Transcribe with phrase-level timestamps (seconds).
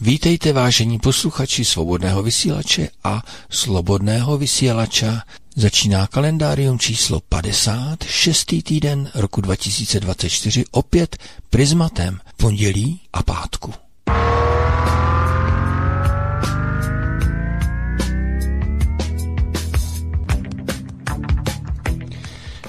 [0.00, 5.22] Vítejte vážení posluchači svobodného vysílače a slobodného vysílača.
[5.56, 11.16] Začíná kalendárium číslo 50, šestý týden roku 2024, opět
[11.50, 13.83] prismatem pondělí a pátku.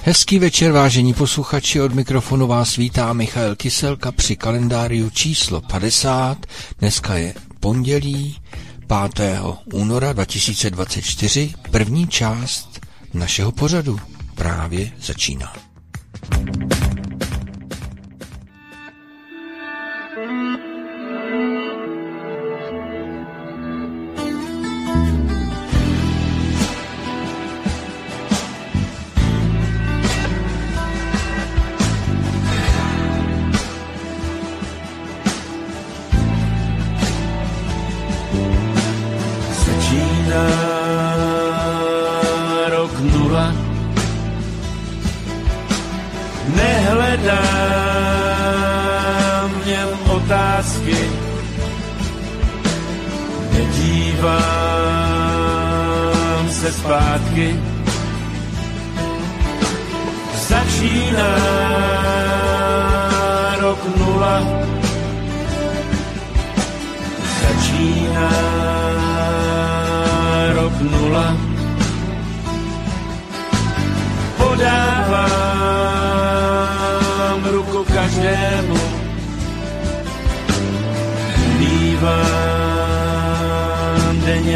[0.08, 6.46] Hezký večer, vážení posluchači, od mikrofonu vás vítá Michal Kyselka při kalendáriu číslo 50.
[6.78, 8.38] Dneska je pondělí
[9.14, 9.40] 5.
[9.72, 11.54] února 2024.
[11.70, 12.80] První část
[13.14, 14.00] našeho pořadu
[14.34, 15.52] právě začíná.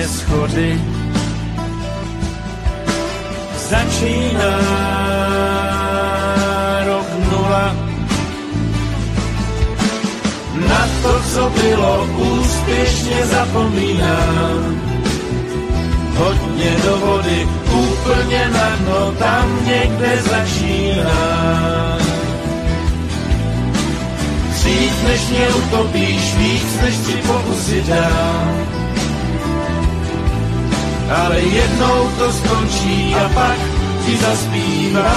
[0.01, 0.81] mě schody.
[3.69, 4.57] Začíná
[6.87, 7.77] rok nula.
[10.69, 14.81] Na to, co bylo, úspěšně zapomínám.
[16.17, 21.11] Hodně do vody, úplně na dno, tam někde začíná.
[24.51, 28.80] dřív než mě utopíš, víc než ti pokusy dám
[31.11, 33.59] ale jednou to skončí a pak
[34.07, 35.13] ti zaspívá.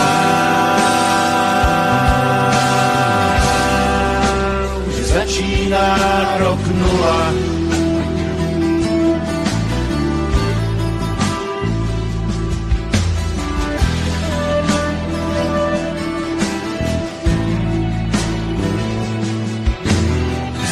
[4.88, 5.98] Už začíná
[6.40, 7.34] rok nula.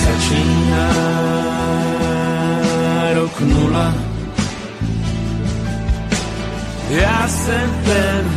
[0.02, 0.88] Začíná
[3.14, 4.00] rok nula.
[6.91, 8.31] Já jsem ten,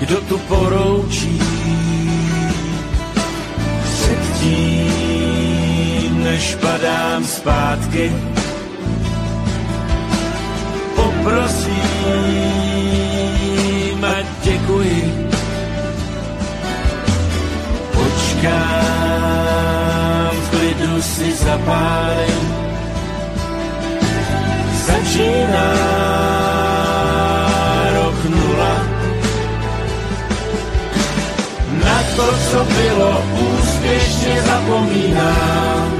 [0.00, 1.40] kdo tu poroučí
[3.84, 5.04] předtím,
[6.24, 8.12] než padám zpátky.
[10.96, 11.74] Poprosím
[14.04, 15.28] a děkuji.
[17.92, 18.50] Počkám,
[20.30, 22.54] v klidu si zapálím.
[24.86, 26.37] Začínám
[34.38, 35.92] úspěšně zapomínám.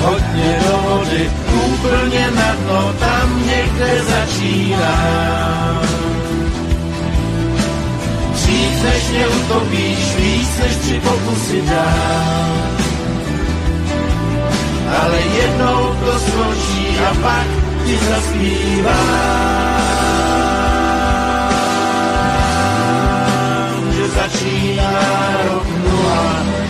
[0.00, 1.30] Hodně do vody,
[1.66, 5.80] úplně na dno, tam někde začínám.
[8.32, 12.76] Dřív než mě utopíš, víc než tři pokusy dám.
[15.02, 17.46] Ale jednou to skončí a pak
[17.86, 19.48] ti zaspívám.
[24.08, 24.90] začíná
[25.44, 26.67] rok nula.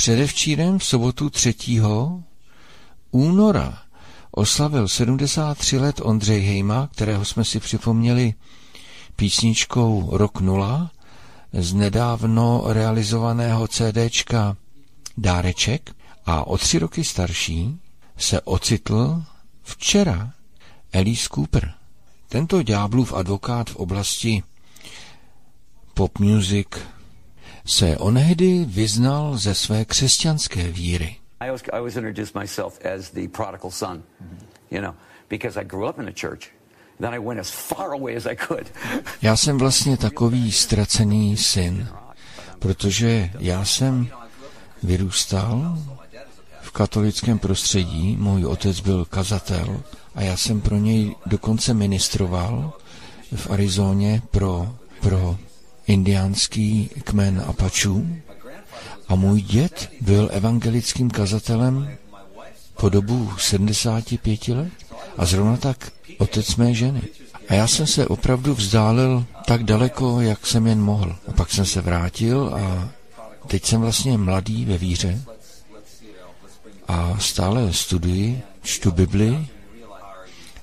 [0.00, 1.54] Předevčírem v sobotu 3.
[3.10, 3.78] února
[4.30, 8.34] oslavil 73 let Ondřej Hejma, kterého jsme si připomněli
[9.16, 10.90] písničkou Rok nula
[11.52, 14.56] z nedávno realizovaného CDčka
[15.16, 15.90] Dáreček
[16.26, 17.78] a o tři roky starší
[18.16, 19.22] se ocitl
[19.62, 20.32] včera
[20.94, 21.74] Alice Cooper.
[22.28, 24.42] Tento ďáblův advokát v oblasti
[25.94, 26.68] pop music
[27.66, 31.16] se onehdy vyznal ze své křesťanské víry.
[38.36, 38.72] Could.
[39.22, 41.88] Já jsem vlastně takový ztracený syn,
[42.58, 44.08] protože já jsem
[44.82, 45.78] vyrůstal
[46.62, 49.82] v katolickém prostředí, můj otec byl kazatel
[50.14, 52.72] a já jsem pro něj dokonce ministroval
[53.34, 55.38] v Arizóně pro, pro
[55.90, 58.16] indiánský kmen Apačů
[59.08, 61.90] a můj děd byl evangelickým kazatelem
[62.76, 64.72] po dobu 75 let
[65.16, 67.02] a zrovna tak otec mé ženy.
[67.48, 71.16] A já jsem se opravdu vzdálil tak daleko, jak jsem jen mohl.
[71.28, 72.88] A pak jsem se vrátil a
[73.46, 75.20] teď jsem vlastně mladý ve víře
[76.88, 79.48] a stále studuji, čtu Bibli.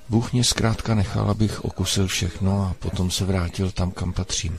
[0.08, 4.58] Bůh mě zkrátka nechal, abych okusil všechno a potom se vrátil tam, kam patřím.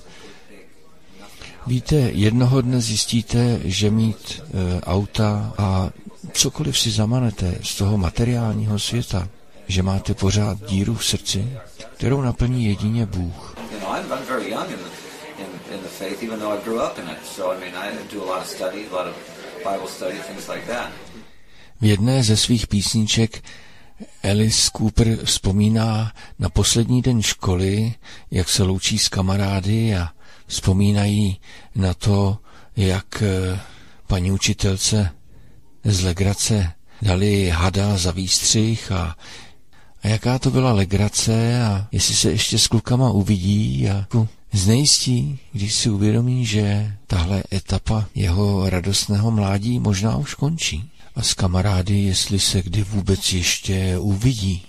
[1.67, 5.89] Víte, jednoho dne zjistíte, že mít e, auta a
[6.33, 9.27] cokoliv si zamanete z toho materiálního světa,
[9.67, 11.49] že máte pořád díru v srdci,
[11.97, 13.55] kterou naplní jedině Bůh.
[21.81, 23.43] V jedné ze svých písniček
[24.23, 27.93] Alice Cooper vzpomíná na poslední den školy,
[28.31, 30.09] jak se loučí s kamarády a
[30.49, 31.39] vzpomínají
[31.75, 32.37] na to,
[32.77, 33.59] jak eh,
[34.07, 35.11] paní učitelce
[35.83, 39.15] z legrace dali hada za výstřih a,
[40.03, 44.07] a jaká to byla legrace a jestli se ještě s klukama uvidí a
[44.51, 50.89] znejistí, když si uvědomí, že tahle etapa jeho radostného mládí možná už končí.
[51.15, 54.65] A s kamarády, jestli se kdy vůbec ještě uvidí.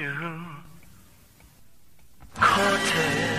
[0.00, 0.46] you.
[2.34, 3.29] Cortez.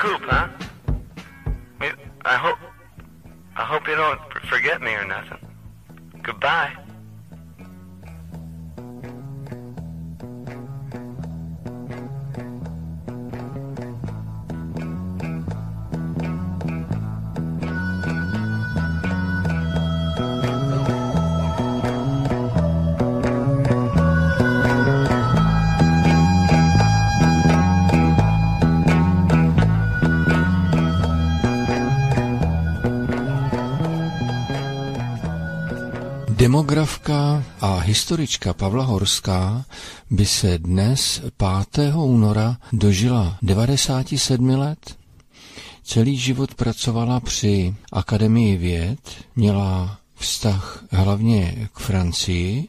[0.00, 0.48] coop, huh?
[2.24, 2.58] I hope,
[3.54, 5.46] I hope you don't forget me or nothing.
[6.22, 6.72] Goodbye.
[36.40, 39.64] Demografka a historička Pavla Horská
[40.10, 41.22] by se dnes
[41.76, 41.92] 5.
[41.94, 44.96] února dožila 97 let.
[45.82, 48.98] Celý život pracovala při Akademii věd,
[49.36, 52.66] měla vztah hlavně k Francii.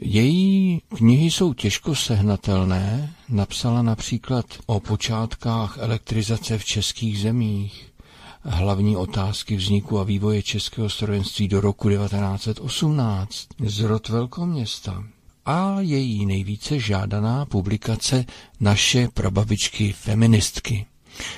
[0.00, 7.87] Její knihy jsou těžko sehnatelné, napsala například o počátkách elektrizace v českých zemích,
[8.48, 15.04] hlavní otázky vzniku a vývoje českého strojenství do roku 1918 z rod velkoměsta
[15.46, 18.24] a její nejvíce žádaná publikace
[18.60, 20.86] Naše prababičky feministky.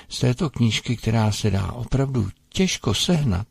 [0.09, 3.47] Z této knížky, která se dá opravdu těžko sehnat,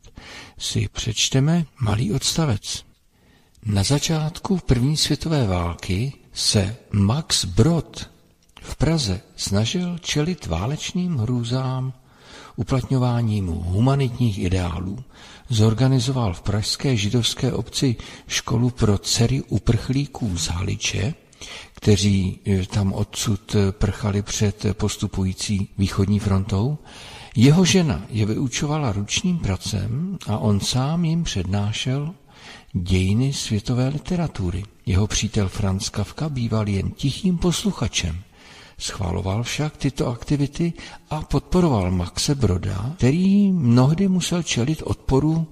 [0.58, 2.86] si přečteme malý odstavec.
[3.66, 8.10] Na začátku první světové války se Max Brod
[8.62, 11.94] v Praze snažil čelit válečným hrůzám
[12.60, 15.04] uplatňováním humanitních ideálů
[15.50, 17.96] zorganizoval v pražské židovské obci
[18.28, 21.14] školu pro dcery uprchlíků z Haliče,
[21.74, 26.78] kteří eh, tam odsud prchali před postupující východní frontou.
[27.36, 32.14] Jeho žena je vyučovala ručním pracem a on sám jim přednášel
[32.74, 34.64] dějiny světové literatury.
[34.86, 38.24] Jeho přítel Franz Kafka býval jen tichým posluchačem.
[38.80, 40.74] Schvaloval však tyto aktivity
[41.10, 45.48] a podporoval Maxe Broda, který mnohdy musel čelit odporu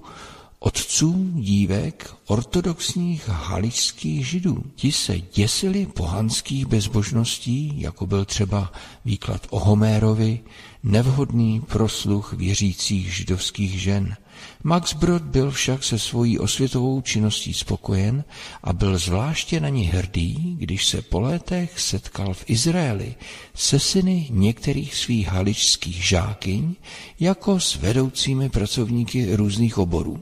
[0.58, 4.64] otců dívek ortodoxních haličských židů.
[4.74, 8.72] Ti se děsili pohanských bezbožností, jako byl třeba
[9.04, 10.40] výklad o Homérovi,
[10.82, 14.16] nevhodný prosluch věřících židovských žen–
[14.64, 18.24] Max Brod byl však se svojí osvětovou činností spokojen
[18.62, 23.14] a byl zvláště na ní hrdý, když se po létech setkal v Izraeli
[23.54, 26.74] se syny některých svých haličských žákyň
[27.20, 30.20] jako s vedoucími pracovníky různých oborů.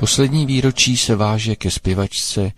[0.00, 2.52] Poslední výročí se váže ke zpěvačce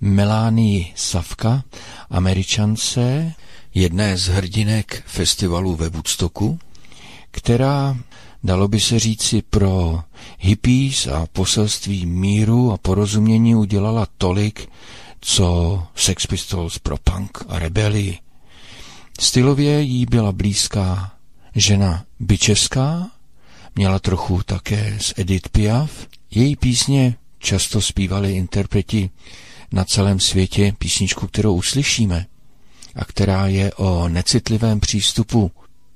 [0.00, 1.62] Melanii Savka,
[2.10, 3.32] američance,
[3.74, 6.58] jedné z hrdinek festivalu ve Woodstocku,
[7.30, 7.96] která
[8.44, 10.02] dalo by se říci pro
[10.38, 14.68] hippies a poselství míru a porozumění udělala tolik,
[15.20, 18.18] co Sex Pistols pro punk a rebelii.
[19.20, 21.12] Stylově jí byla blízká
[21.54, 23.10] žena byčeská,
[23.74, 25.90] měla trochu také z Edith Piaf.
[26.30, 29.10] Její písně často zpívali interpreti
[29.72, 32.26] na celém světě písničku, kterou uslyšíme
[32.94, 35.50] a která je o necitlivém přístupu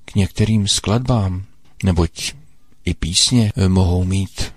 [0.05, 1.45] k některým skladbám,
[1.83, 2.33] neboť
[2.85, 4.53] i písně mohou mít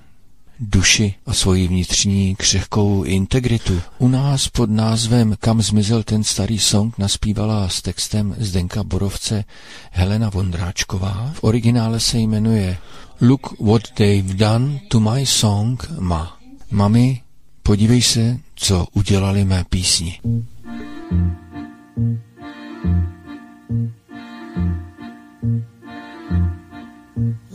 [0.60, 3.82] duši a svoji vnitřní křehkou integritu.
[3.98, 9.44] U nás pod názvem Kam zmizel ten starý song naspívala s textem Zdenka Borovce
[9.92, 11.32] Helena Vondráčková.
[11.34, 12.78] V originále se jmenuje
[13.22, 16.38] Look what they've done to my song, ma.
[16.72, 17.22] Mami,
[17.64, 20.20] podívej se, co udělali mé písni.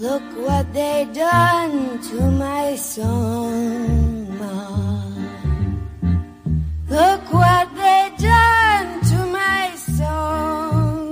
[0.01, 5.05] Look what they done to my song, Ma.
[6.89, 11.05] Look what they done to my song.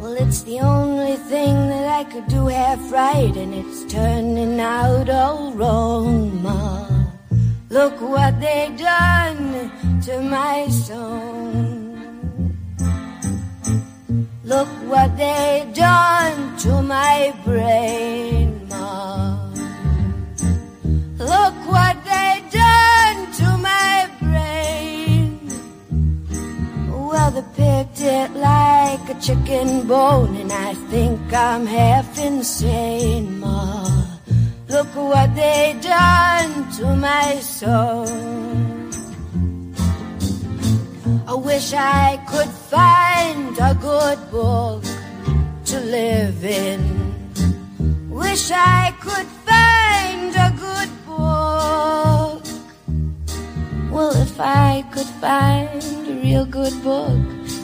[0.00, 5.10] Well, it's the only thing that I could do half right, and it's turning out
[5.10, 6.88] all wrong, Ma.
[7.68, 9.70] Look what they done
[10.06, 11.65] to my song
[17.46, 19.54] brain, Mom.
[21.18, 25.48] Look what they done to my brain.
[26.90, 33.86] Well, they picked it like a chicken bone, and I think I'm half insane, Ma.
[34.68, 38.75] Look what they done to my soul.
[41.28, 44.84] I wish I could find a good book
[45.64, 46.80] to live in.
[48.08, 52.42] Wish I could find a good book.
[53.90, 57.18] Well, if I could find a real good book,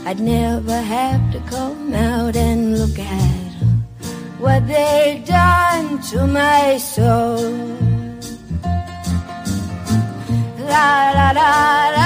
[0.07, 3.53] I'd never have to come out and look at
[4.41, 7.39] what they've done to my soul.
[10.67, 12.02] La la la la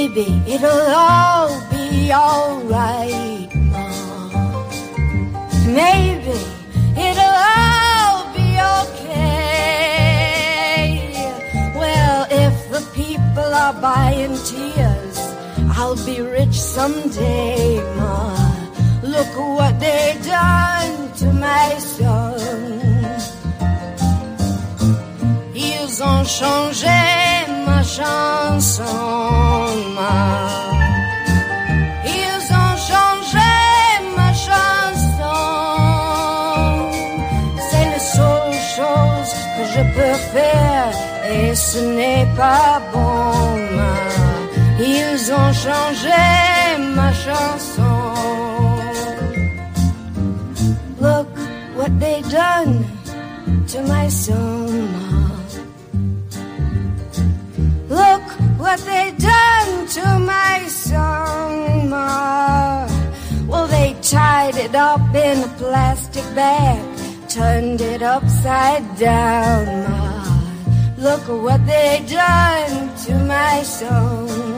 [0.00, 4.64] Maybe it'll all be alright, Mom.
[5.66, 6.40] Maybe
[7.06, 8.48] it'll all be
[8.80, 9.92] okay.
[11.76, 15.18] Well, if the people are buying tears,
[15.76, 18.32] I'll be rich someday, Ma.
[19.02, 22.40] Look what they done to my son.
[25.54, 27.29] Ils ont changé
[27.96, 28.84] chanson.
[32.20, 33.52] Ils ont changé
[34.18, 35.38] ma chanson.
[37.68, 40.92] C'est la seule chose que je peux faire
[41.32, 43.10] et ce n'est pas bon.
[44.80, 46.22] Ils ont changé
[46.96, 47.98] ma chanson.
[51.00, 51.28] Look
[51.76, 52.84] what they done
[53.68, 54.70] to my soul,
[58.60, 62.86] what they done to my song, Ma.
[63.48, 66.78] Well, they tied it up in a plastic bag,
[67.28, 70.20] turned it upside down, Ma.
[70.98, 74.50] Look what they done to my song.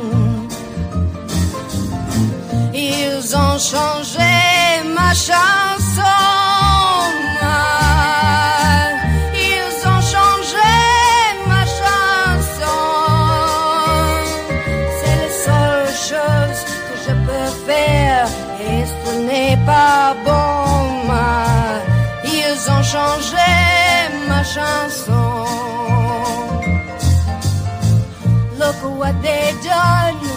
[2.75, 5.82] Ils ont changé ma chanson,
[24.55, 25.13] chanson.
[28.59, 30.32] Look what they done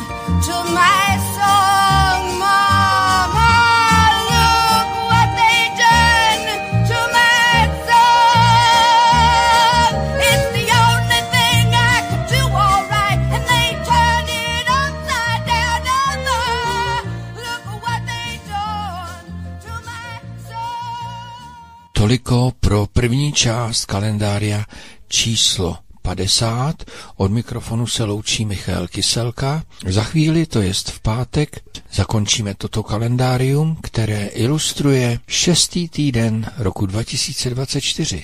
[22.05, 24.65] Toliko pro první část kalendária
[25.07, 26.83] číslo 50.
[27.15, 29.63] Od mikrofonu se loučí Michal Kyselka.
[29.87, 31.61] Za chvíli, to jest v pátek,
[31.93, 38.23] zakončíme toto kalendárium, které ilustruje šestý týden roku 2024.